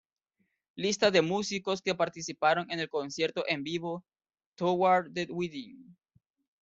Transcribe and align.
Lista 0.73 1.11
de 1.11 1.21
músicos 1.21 1.79
que 1.83 1.93
participaron 1.93 2.71
en 2.71 2.79
el 2.79 2.89
concierto 2.89 3.43
en 3.47 3.61
vivo 3.63 4.03
"Toward 4.55 5.13
the 5.13 5.27
Within". 5.29 5.95